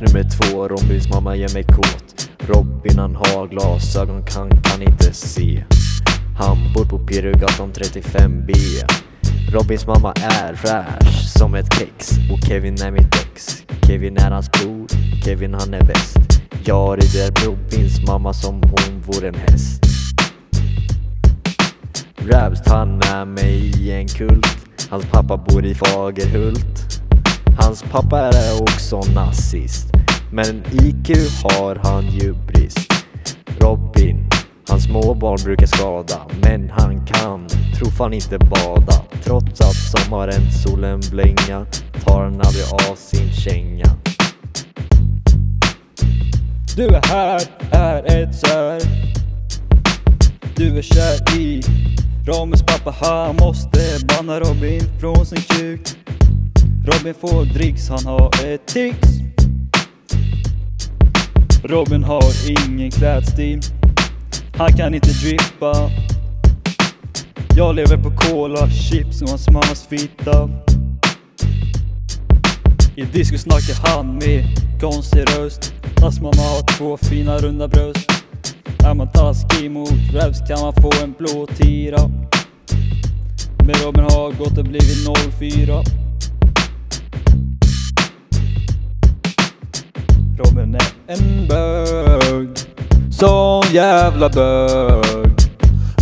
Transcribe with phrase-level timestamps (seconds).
[0.00, 2.30] Vers nummer två, Robins mamma gör mig kåt.
[2.38, 5.64] Robin han har glasögon, kan, kan inte se.
[6.38, 8.52] Han bor på Pirugatan 35B.
[9.52, 13.64] Robins mamma är fräsch som ett kex och Kevin är mitt ex.
[13.86, 14.86] Kevin är hans bror,
[15.24, 16.18] Kevin han är bäst.
[16.64, 19.84] Jag rider Robins mamma som hon vore en häst.
[22.16, 24.46] Rabst han med mig i en kult.
[24.90, 26.99] Hans pappa bor i Fagerhult.
[27.62, 29.86] Hans pappa är också nazist.
[30.32, 31.08] Men IQ
[31.42, 32.92] har han ju brist.
[33.58, 34.28] Robin,
[34.68, 36.20] hans småbarn brukar skada.
[36.42, 39.04] Men han kan, tro fan inte bada.
[39.24, 41.66] Trots att sommaren solen blänga
[42.04, 43.96] tar han aldrig av sin känga.
[46.76, 48.80] Du är här, är ett sär
[50.56, 51.62] Du är kär i
[52.26, 55.80] Robins pappa, han måste banna Robin från sin kuk
[56.84, 59.08] Robin får dricks, han har ett tics.
[61.64, 63.60] Robin har ingen klädstil.
[64.56, 65.90] Han kan inte drippa.
[67.56, 70.50] Jag lever på cola, chips och hans mammas fitta.
[72.96, 74.44] I disco snackar han med
[74.80, 75.74] konstig röst.
[76.00, 78.10] Hans mamma har två fina runda bröst.
[78.84, 82.10] Är man taskig mot raps kan man få en blå tira.
[83.64, 85.08] Men Robin har gått och blivit
[85.38, 85.82] 04
[91.10, 92.48] en bög
[93.10, 95.32] Sån jävla bög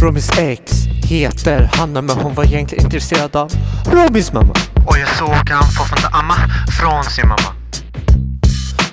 [0.00, 0.72] Robins ex
[1.04, 3.52] heter Hanna men hon var egentligen intresserad av
[3.92, 4.54] Robins mamma.
[4.86, 6.34] Och jag såg han få från amma
[6.80, 7.54] från sin mamma.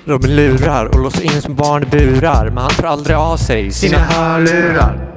[0.04, 3.72] Robin lurar och låser in som barn i burar men han tar aldrig av sig
[3.72, 5.15] sina hörlurar.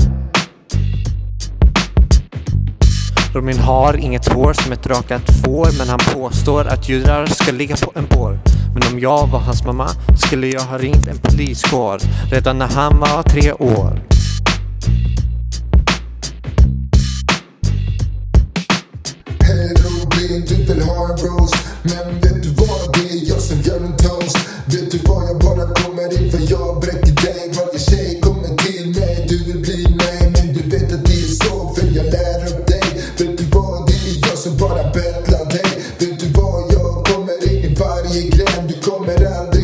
[3.39, 7.75] Robin har inget hår som ett rakat får men han påstår att judar ska ligga
[7.75, 8.39] på en bår.
[8.73, 11.99] Men om jag var hans mamma skulle jag ha ringt en poliskår
[12.31, 14.01] redan när han var tre år.
[19.39, 23.61] Hej Robin, du vill ha en roast Men vet du vad, det är jag som
[23.61, 26.81] gör en toast Vet du vad, jag bara kommer in för jag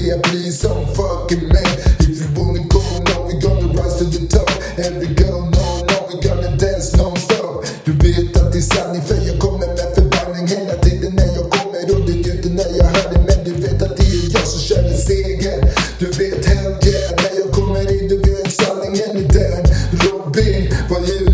[0.05, 1.73] be I be some fucking man.
[1.99, 4.49] If you wanna go, no, we gonna rise to the top.
[4.77, 7.65] Every girl, no, no, we gonna dance non-stop.
[7.85, 11.49] Du vet att det är sanning för jag kommer med förbanning hela tiden när jag
[11.49, 11.81] kommer.
[11.93, 14.47] Och det är inte när jag hör det, men du vet att det är jag
[14.47, 15.61] som känner segern
[15.99, 19.63] Du vet, hell yeah, när jag kommer in, du vet sanningen är den.
[20.03, 21.24] Robin, vad är